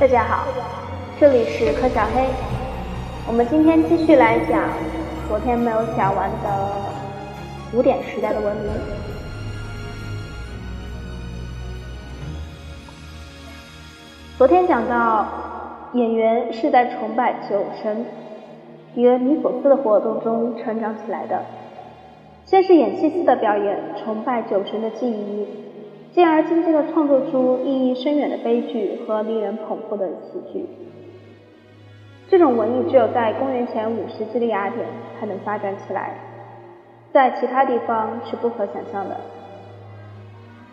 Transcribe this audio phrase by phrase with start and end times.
[0.00, 0.46] 大家好，
[1.20, 2.26] 这里是柯小黑。
[3.28, 4.70] 我们今天继续来讲
[5.28, 6.72] 昨天没有讲完的
[7.70, 8.72] 古典时代的文明。
[14.38, 15.26] 昨天讲到，
[15.92, 18.06] 演员是在崇拜酒神
[18.94, 21.42] 狄俄尼索斯的活动中成长起来的。
[22.46, 25.46] 先是演戏似的表演，崇拜酒神的敬意，
[26.12, 30.66] 进而渐渐地创作出意义深远的悲剧和令人捧腹的喜剧。
[32.28, 34.86] 这种文艺只有在公元前五世纪的雅典
[35.18, 36.14] 才能发展起来，
[37.12, 39.16] 在其他地方是不可想象的。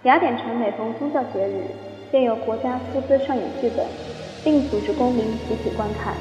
[0.04, 1.64] 雅典城每逢宗教节日，
[2.12, 3.86] 便有国家出资上演剧本，
[4.44, 6.14] 并组织公民集体观看。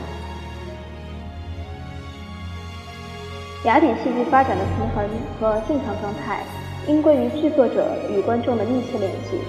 [3.64, 6.42] 雅典戏剧发展的平衡和正常状态，
[6.86, 9.40] 应归于剧作者与观众的密切联系。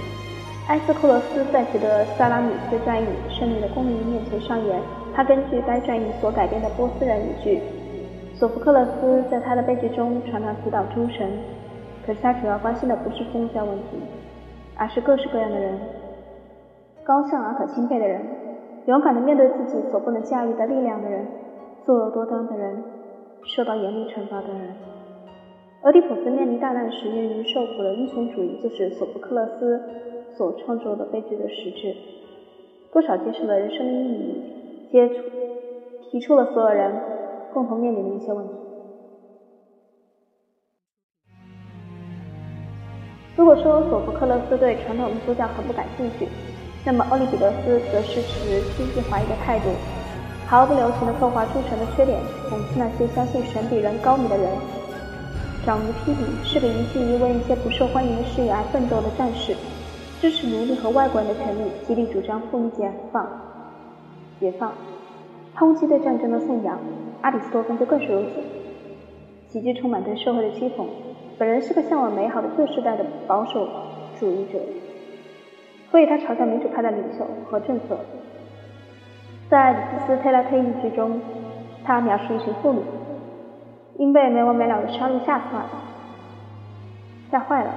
[0.67, 4.81] 埃斯库罗斯在取得萨拉米斯战役胜利的公民面前上演，
[5.13, 7.61] 他根据该战役所改编的波斯人语句。
[8.33, 11.29] 索福克勒斯在他的悲剧中常常提到诸神，
[12.05, 13.97] 可是他主要关心的不是宗教问题，
[14.75, 15.79] 而是各式各样的人，
[17.03, 18.21] 高尚而可钦佩的人，
[18.87, 21.25] 勇敢地面对自己所不能驾驭的力量的人，
[21.85, 22.83] 作恶多端的人。
[23.55, 24.75] 受到严厉惩罚的人，
[25.83, 29.79] 俄狄浦斯面临大难时愿意受苦的英雄主义，就是索福克勒斯
[30.35, 31.95] 所创作的悲剧的实质。
[32.91, 35.15] 多少揭示了人生的意义，接触
[36.09, 36.91] 提出了所有人
[37.53, 38.53] 共同面临的一些问题。
[43.35, 46.27] 如果说索福克勒斯对传统宗教很不感兴趣，
[46.83, 49.65] 那么欧利庇得斯则是持积极怀疑的态度。
[50.47, 54.49] 毫不留情地刻画诸神的缺点，讽刺那些相信神比人高明的人。
[55.67, 59.53] 长于批评，是个一心于为一些不受欢迎的事业而奋斗的战士，
[60.21, 63.27] 支持奴隶和外国人的权利，极力主张妇女解放。
[64.39, 64.71] 解放，
[65.57, 66.79] 抨击对战争的颂扬。
[67.21, 68.29] 阿里斯多芬就更是如此，
[69.49, 70.85] 喜剧充满对社会的讥讽。
[71.37, 73.67] 本人是个向往美好的旧时代的保守
[74.17, 74.59] 主义者，
[75.91, 77.97] 所以他嘲笑民主派的领袖和政策。
[79.49, 81.19] 在李斯斯忒拉忒一剧中，
[81.83, 82.79] 他描述一群妇女
[83.97, 85.69] 因被没完没了的杀戮吓坏了，
[87.31, 87.71] 吓坏了，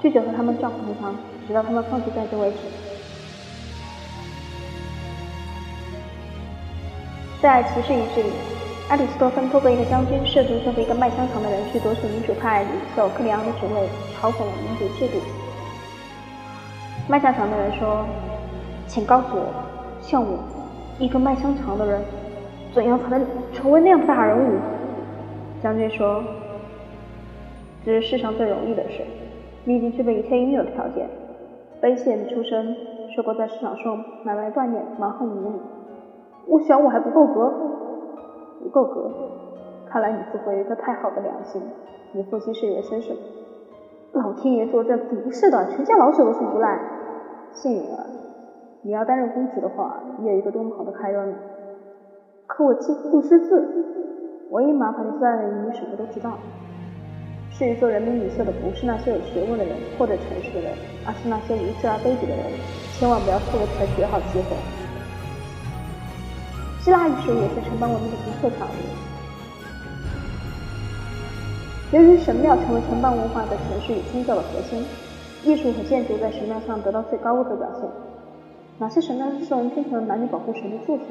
[0.00, 1.14] 拒绝和他们丈夫同床，
[1.46, 2.56] 直到他们放弃战争为止。
[7.40, 8.30] 在骑士仪式里，
[8.88, 13.88] 阿里斯多芬托过一个将军试图说服一个卖香肠的人去夺取民主派领袖克里昂的职位，
[14.20, 15.20] 嘲讽了民主制度。
[17.08, 18.04] 卖香肠的人说
[18.88, 19.46] ：“请告诉我，
[20.00, 20.38] 像我。”
[20.98, 22.02] 一个卖香肠的人，
[22.74, 24.58] 怎样才能成为那样的大人物？
[25.62, 26.24] 将军说
[27.86, 29.04] ：“这是世上最容易的事。
[29.64, 31.08] 你已经具备一切应有的条件。
[31.80, 32.74] 卑贱出身，
[33.14, 35.60] 受过在市场上买卖锻炼，蛮横无理。
[36.48, 37.52] 我想我还不够格，
[38.60, 39.08] 不够格。
[39.86, 41.62] 看来你似乎有一颗太好的良心。
[42.10, 43.12] 你父亲是一位绅士。
[44.12, 46.76] 老天爷作证，不是的，全家老小都是无赖。
[47.52, 48.04] 幸运儿。”
[48.82, 51.32] 你要担任公职的话，你有一个多么好的开端！
[52.48, 54.11] 可我几乎不识字，
[54.52, 56.36] 唯一麻烦的在于你什么都知道。
[57.56, 60.76] 至于做人民领袖的，不是那些有学问的人或者诚实的人，
[61.06, 62.44] 而是那些无知而卑鄙的人。
[62.98, 64.54] 千万不要错过这个绝好机会。
[66.84, 68.76] 希腊艺术也是城邦文明的独特产物。
[71.96, 74.84] 由于神庙成为城邦文化的城市与宗教的核心，
[75.44, 77.88] 艺术和建筑在神庙上得到最高的表现。
[78.78, 81.06] 哪些神庙是受人天成男女保护神的住所？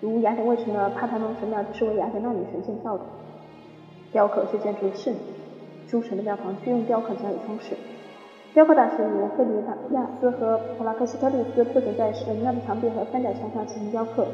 [0.00, 3.04] 如雅典卫城的帕塔农神庙就是为雅典娜女神建造的。
[4.12, 5.20] 雕刻是建筑的饰品，
[5.88, 7.76] 诸神的庙堂均用雕刻加以装饰。
[8.54, 9.52] 雕刻大师如费利
[9.94, 14.26] 亚斯和普拉克西特利斯不仅在神庙的墙壁和三角墙上进行雕刻，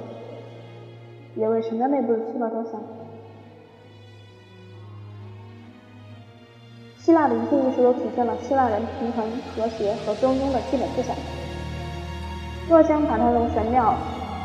[1.35, 2.81] 也为神庙内部的塑造雕像。
[6.99, 11.17] 希腊的一切艺术都体现了希腊人平衡、和谐和中庸的基本思想。
[12.69, 13.93] 若将帕塔农神庙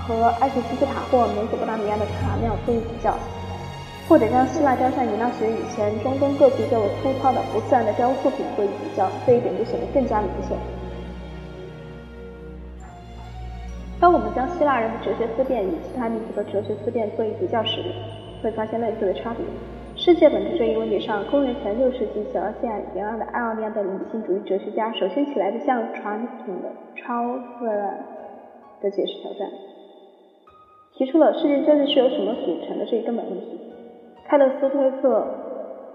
[0.07, 3.13] 和埃及金字塔或美索不达米亚的塔庙做一比较，
[4.07, 10.57] 或者将希腊雕像与那时以前中东各地较为粗糙的不自然的雕塑品做一比较，这一点就显得更加明显。
[13.99, 17.83] 当我们将希腊人的哲学思辨与其他民族的哲学思辨做一比较时，
[18.43, 19.43] 会发现类似的差别。
[19.95, 27.97] 世界本质这一问题上，公元前六世纪小亚细亚沿岸的爱奥尼亚的理性主义哲学家首先起来的向传统的超自然
[28.79, 29.49] 的解释挑战，
[30.97, 33.59] 提出了世界究竟是由什么组成的这一根本问题。
[34.27, 35.27] 泰勒斯推测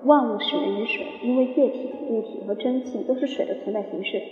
[0.05, 4.23] 万物始源于水，因为液体、固体和蒸汽都是水的存在形式。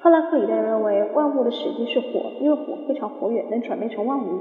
[0.00, 4.38] 赫拉克里的人认为万物的始基是火，因为火非常活跃，能转变成万物。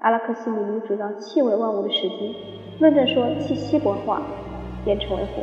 [0.00, 2.34] 阿拉克西米尼主张气为万物的始基，
[2.78, 4.20] 论证说气稀薄化
[4.84, 5.42] 变成为火，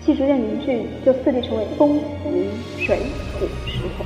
[0.00, 2.96] 气逐渐凝聚就四地成为风、云、水、
[3.38, 4.04] 土、石头。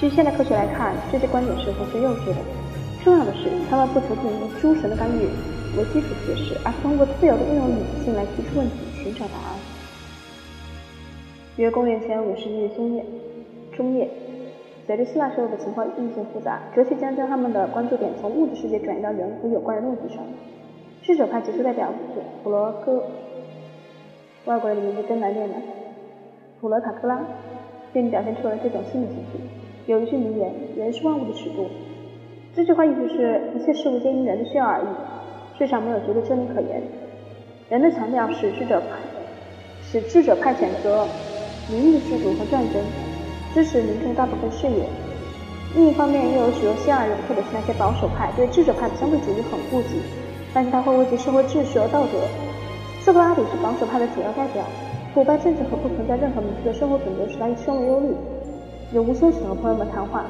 [0.00, 2.61] 据现代科学来看，这些观点是完全幼稚的。
[3.04, 5.26] 重要的是，他们不求进行诸神的干预
[5.76, 9.58] 为基础解释，而是通过自由的运用理性来提出问题，寻找答案。
[11.56, 13.04] 约公元前五世纪中叶。
[13.76, 14.08] 中叶，
[14.86, 20.22] 随着希腊社会的情况日渐复杂，哲学家将他们的关注点从物质世界转移到人和有关的问题上。
[21.02, 21.88] 智者派杰出代表
[22.44, 23.02] 普罗戈，
[24.44, 25.54] 外国人的名字真难念呢，
[26.60, 27.20] 普罗塔克拉，
[27.92, 29.40] 便表现出了这种心理情绪。
[29.86, 31.66] 有一句名言：“人是万物的尺度。”
[32.54, 34.84] 这句话意思是一切事物皆因人的需要而异，
[35.58, 36.82] 世上没有绝对真理可言。
[37.70, 38.86] 人的强调使智者派，
[39.82, 41.06] 使智者派选择
[41.70, 42.82] 名利制度和战争。
[43.54, 44.84] 支持民众大部分视野。
[45.74, 50.00] 另一方面，又有许多希腊人，特别是那些保守派，对智者派的相对主义很顾忌，
[50.52, 52.20] 但是他会危及社会秩序和道德。
[53.00, 54.62] 苏格拉底是保守派的主要代表，
[55.14, 58.14] 腐败政治和不存在任何明确的生活准则使他一生为忧虑。
[58.92, 60.24] 有无休止和朋友们谈话，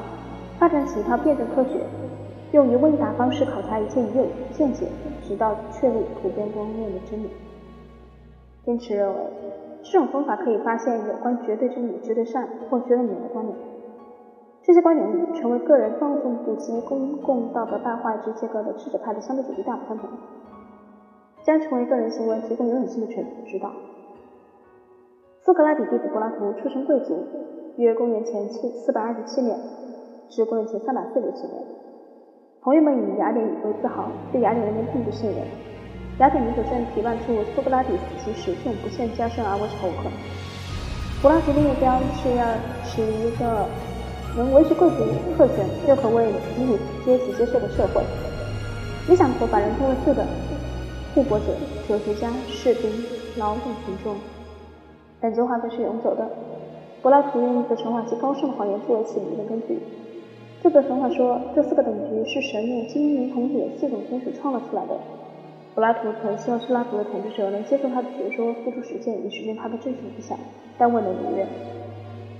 [0.59, 1.79] 发展起一套辩证科学，
[2.53, 4.87] 用于问答方式考察一切疑有见解，
[5.23, 7.27] 直到确立普遍公认的真理。
[8.63, 9.15] 坚持认为。
[9.85, 13.57] 这种方法可以发现有关绝对真理、绝对善或绝对美的观点。
[14.61, 20.09] 这些观点与成为个人放纵不羁、公共道德败坏之结合的智者派的相对主义大不相同，
[21.43, 23.71] 将成为个人行为提供有理性的指指导。
[25.41, 27.17] 苏格拉底弟子柏拉图出身贵族，
[27.75, 29.57] 约公元前七四百二十七年
[30.29, 31.61] 至公元前三百四十七年。
[32.63, 35.39] 朋友们以雅典语为自豪，对雅典人民并不信任。
[36.19, 37.89] 雅典民主政提办出苏格拉底
[38.23, 40.09] 死其实用不限加深而为仇恨。
[41.21, 42.47] 柏拉图的目标是要
[42.85, 43.67] 使一个
[44.37, 45.03] 能维持贵族
[45.35, 48.01] 特权又可为女子阶级接受的社会。
[49.09, 50.25] 理想国把人分为四等：
[51.13, 51.47] 护国者、
[51.85, 52.89] 哲学家、士兵、
[53.35, 54.15] 劳动群众。
[55.19, 56.29] 等级划分是永久的。
[57.01, 59.77] 柏拉图用一个神话及高尚的谎言作为起名的根据。
[60.63, 64.97] 这个神话说，这四个等级是神用精明统领四种天使创造出来的。
[65.75, 70.39] 柏拉图曾希望苏拉图的统治者能接受他的学说，付出实践以实现他的政治理想，
[70.77, 71.45] 但未能如愿。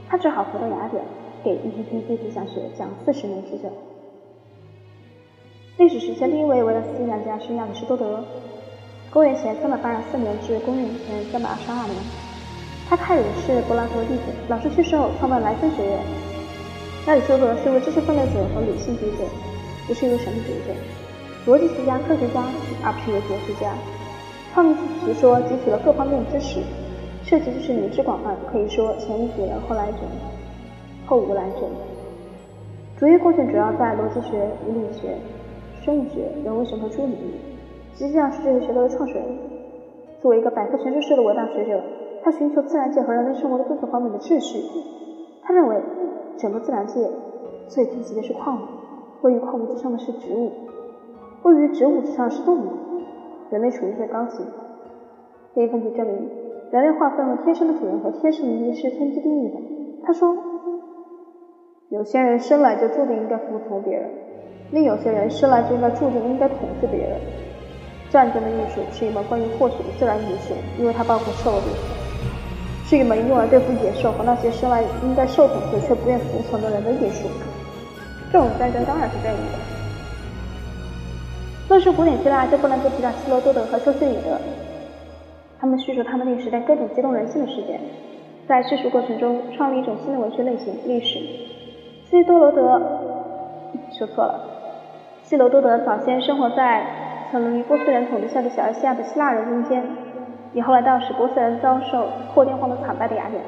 [0.08, 1.04] 他只好回到雅典，
[1.44, 3.70] 给一批批地理想学讲四十年之久。
[5.76, 8.24] 历史时间第一位维纳斯思想家是亚里士多德，
[9.12, 11.98] 公元前三百八十四年至公元前三百二十二年。
[12.88, 16.23] 他开始是柏拉图的弟子，老师去世后创办莱森学院。
[17.06, 19.28] 亚里士多德是一位知识分裂者和理性主义者，
[19.86, 20.72] 不是一位神秘主义者。
[21.46, 22.40] 逻辑学家、科学家，
[22.80, 23.76] 而不是一个哲学家。
[24.54, 24.74] 创立
[25.04, 26.62] 学说汲取了各方面知识，
[27.26, 29.98] 涉及知识领域之广泛，可以说前无古人，后来者，
[31.06, 31.68] 后无来者。
[32.98, 35.20] 主业贡献主要在逻辑学、物理学、
[35.84, 37.36] 生物学、人文学和诸领域，
[37.98, 39.26] 实际上是这些学科的创始人。
[40.22, 41.84] 作为一个百科全书式的伟大学者，
[42.24, 44.64] 他寻求自然界和人类生活的各个方面的秩序。
[45.44, 45.76] 他认为，
[46.38, 47.10] 整个自然界
[47.68, 48.66] 最低级的是矿物，
[49.22, 50.52] 位于矿物之上的是植物。
[51.44, 52.70] 位于植物之上是动物，
[53.50, 54.44] 人类处于最高级。
[55.54, 56.30] 这一分析证明，
[56.72, 59.56] 人类划分为天生的主人和天生的迷失天经地义的。
[60.06, 60.36] 他说，
[61.90, 64.10] 有些人生来就注定应该服从别人，
[64.72, 67.20] 另有些人生来就应该注定应该统治别人。
[68.10, 72.03] 战争的艺术是一门关于获取的自然艺术，因为它包括狩猎，
[72.94, 77.28] 是一门用来对付野兽和那些生来应该受统治却不愿服从的人的艺术。
[78.32, 79.58] 这种战争当然是正义的。
[81.70, 84.38] 论述古典希腊，就不能不提到希罗多德和修斯里德。
[85.60, 87.80] 他们叙述他们那个时代各种激动人心的事件，
[88.48, 91.18] 在叙述过程中创立一种新的文学类型——历史。
[92.12, 92.80] 希多罗德
[93.98, 94.40] 说错了，
[95.24, 96.86] 希罗多德早先生活在
[97.32, 99.84] 曾于波斯人统治下的小亚细亚的希腊人中间，
[100.54, 103.42] 以后来到使波斯人遭受破天荒的惨败的雅典。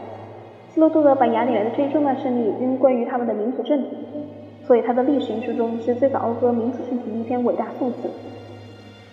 [0.73, 3.97] 希罗多德把雅典人的这一重大胜利应归于他们的民主政体。
[4.67, 8.09] 所以，他的历史一书中是最早讴歌民主政体的一篇伟大颂词。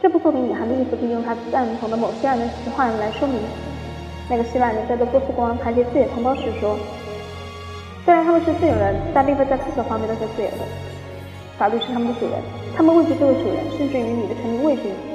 [0.00, 3.38] 这部作品隐含的意思，可以用他赞同的某希腊人的话来说明。
[4.30, 6.74] 那个希腊人在对波斯国王排解自己的同胞时说
[8.04, 10.64] ：“虽然他们是自由人，但并非在各个方面都是自由的。
[11.58, 12.34] 法律是他们的主人，
[12.74, 15.11] 他们畏惧这位主人，甚至于你的臣民畏惧你。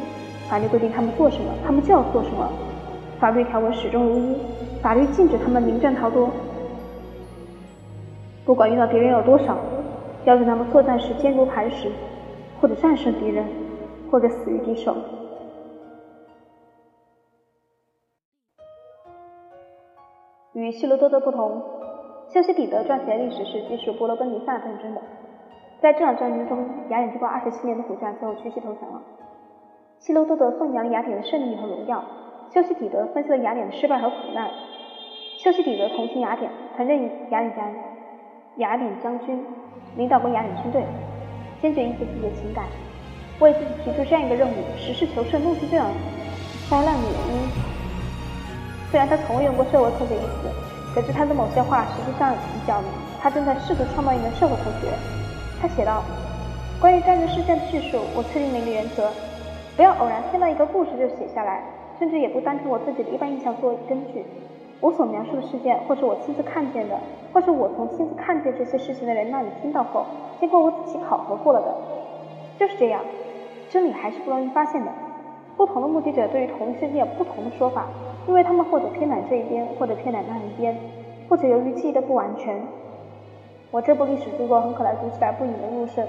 [0.50, 2.50] 法律规定他们做什么，他们就要做什么。
[3.20, 4.38] 法律条文始终如一，
[4.82, 6.30] 法律禁止他们临战逃脱，
[8.46, 9.58] 不管遇到敌人有多少。”
[10.26, 11.90] 要求他们作战时坚如磐石，
[12.60, 13.46] 或者战胜敌人，
[14.12, 14.94] 或者死于敌手。
[20.52, 21.62] 与希罗多德不同，
[22.28, 25.02] 修昔底德撰写的历史是记述伯罗奔尼撒战争的。
[25.80, 26.58] 在这场战争中，
[26.90, 29.02] 雅典经过二十七年的苦战，最后屈膝投降了。
[30.00, 32.04] 希罗多德颂扬雅典的胜利和荣耀，
[32.54, 34.50] 修昔底德分析了雅典的失败和苦难。
[35.38, 37.66] 修昔底德同情雅典，曾任雅典将
[38.58, 39.44] 雅典将军，
[39.98, 40.84] 领导过雅典军队，
[41.62, 42.66] 坚决应付自己的情感，
[43.40, 45.88] 为自己提出这样一个任务：实事求是，弄清这场
[46.70, 47.50] 灾难的原因。
[48.90, 50.50] 虽然他从未用过“社会科学”一词，
[50.96, 52.90] 可是他的某些话实际上已表明，
[53.20, 54.88] 他正在试图创造一门社会科学。
[55.62, 56.04] 他写道
[56.80, 59.12] ：“关于战争事件的叙述，我确定了一个原则：
[59.78, 61.62] 不要偶然听到一个故事就写下来，
[62.00, 64.26] 甚至也不单凭我自己的一般印象作为根据。
[64.82, 66.96] 我所描述的事件，或是我亲自看见的，
[67.32, 70.04] 或是我从亲自看见这些事情的人那里听到后，
[70.40, 71.76] 经过我仔细考核过了的，
[72.58, 73.02] 就是这样。
[73.70, 74.92] 真理还是不容易发现的。
[75.56, 77.86] 不同的目击者对于同一事件有不同的说法，
[78.28, 80.76] 因为他们或者偏袒这一边，或者偏袒那一边，
[81.30, 82.60] 或者由于记忆的不完全。”
[83.70, 86.04] 我这部历史著作很可能读起来不引人入胜，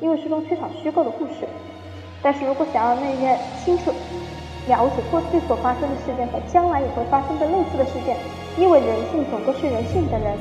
[0.00, 1.44] 因为书中缺少虚构的故事。
[2.24, 3.92] 但是如果想要那些清楚
[4.66, 8.16] 了解过去所发生的事件和将来也会发生的类似的事件，
[8.56, 10.32] 因为人性总归是人性的人，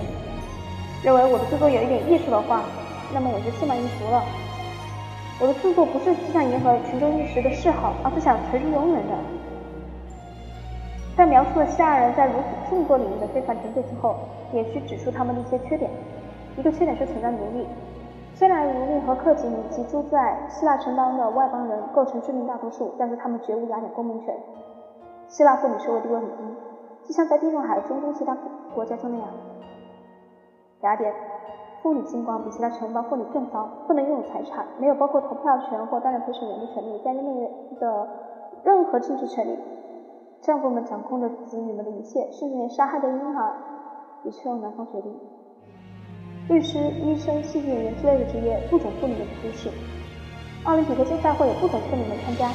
[1.04, 2.64] 认为我的著作有一点艺术的话，
[3.14, 4.24] 那么我就心满意足了。
[5.42, 9.14] 我的著作不是只想迎合群众一时的嗜好，而是想垂入永远的。
[11.18, 14.16] 在描述了希腊人在如此众多领域的非凡成就之后，
[14.54, 15.92] 也需指出他们的一些缺点。
[16.56, 17.68] 一个缺点是存在奴隶。
[18.36, 24.36] 虽然奴隶和克己尼及住在希腊城邦的外邦人构成致命大多数，但是他们绝无雅典公民权。
[25.28, 26.56] 希腊妇女社会地位很低，
[27.06, 28.36] 就像在地中海中东其他
[28.74, 29.28] 国家中那样。
[30.82, 31.14] 雅典
[31.82, 37.50] 妇女情况比其他城邦妇女更糟，不能拥有财产，没有包括投票权或担任陪审员的权利，在内
[37.80, 38.08] 的
[38.64, 39.60] 任何政治权利。
[40.42, 43.54] 丈夫们掌控着子女们的一切，甚至连杀害的婴儿
[44.24, 45.18] 也是由男方决定。
[46.50, 49.70] 律师、医生、戏剧演员之类的职业不准妇女们出席。
[50.66, 52.52] 奥林匹克竞赛会也不准妇女们参加。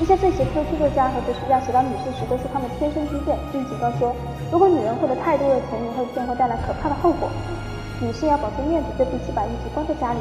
[0.00, 4.12] 一些最杰出的著作家和哲学家写到女性时，都是她们天生低贱，并警告说，
[4.50, 7.28] 如果女人获得太多的钱以后，将会带来可怕的后果。
[8.00, 10.18] 女性要保持面子，就必须把一直关在家里。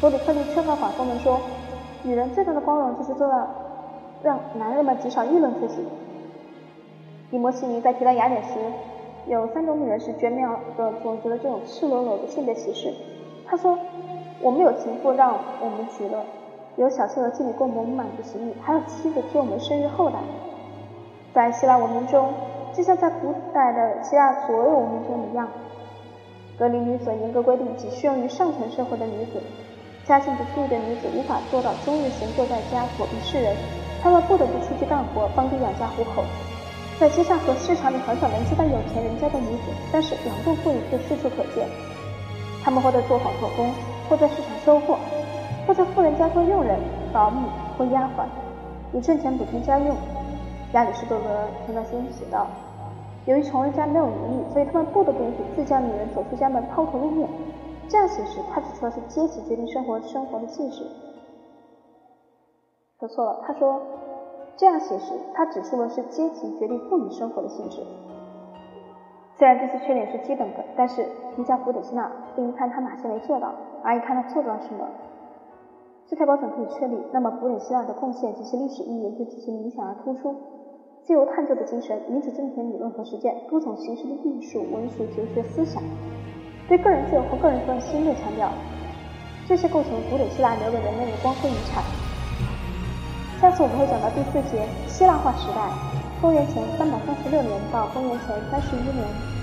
[0.00, 1.40] 弗里克利车和法风们说，
[2.02, 3.46] 女人最大的光荣就是做到
[4.22, 5.76] 让男人们极少议论自己。
[7.30, 8.50] 迪摩西尼在提到雅典时。
[9.28, 12.94] 有三种女人是绝妙的总结了这种赤裸裸的性别歧视。
[13.44, 13.76] 他说
[14.40, 16.22] ：“我们有情妇让我们喜乐，
[16.76, 20.16] 有小妾的妓女供我们满足食欲，还有妻子替我们生育后代。”
[21.34, 22.32] 在希腊文明中，
[22.72, 25.48] 就像在古代的希腊所有文明中一样，
[26.56, 29.42] 格林女所严格规定只适用于上层社会的女子。
[30.04, 33.56] 家境不富裕的女子无法做到终日闲坐在家躲避世人，
[34.00, 36.22] 她们不得不出去干活，帮助养家糊口。
[36.98, 41.68] 在街上和市场里很少能见到有钱人家的女子，但是劳动妇女却四处可见。
[42.64, 43.70] 她们或在作坊做工，
[44.08, 44.96] 或在市场收货，
[45.66, 46.80] 或在富人家做佣人、
[47.12, 48.24] 保姆或丫鬟，
[48.94, 49.94] 以挣钱补贴家用。
[50.72, 51.24] 亚里士多德
[51.66, 52.46] 曾在书中写道
[53.28, 57.28] ：“由于穷人家没有奴隶，所以他们不得不允许自家女人走出家门抛头露面。”
[57.88, 60.82] 这样写时，他指出的是阶级决定生活生活的气势。
[62.98, 63.82] 说错了，他说。
[64.56, 67.82] 这样写时，他指出的是阶级决定妇女生活的性质。
[69.38, 73.52] 虽然这些缺点是基本的，但是评价弗里希纳不应看他哪些没做到，
[73.84, 74.88] 而应看他做到了什么。
[76.06, 80.34] 这条标准可以确立，那么弗里希腊的贡献及其历史意义就极其明显而突出。
[81.02, 85.82] 自由探究的精神、民主政权理论和实践、多种形式的艺术、文学、哲学思想，
[86.66, 88.48] 对个人自由和个人主的新的强调，
[89.46, 92.05] 这些构成弗里希腊留给人类的光辉遗产。
[93.46, 95.70] 下次我们会讲到第四节希腊化时代，
[96.20, 99.35] 公元前三百三十六年到公元前三十一年。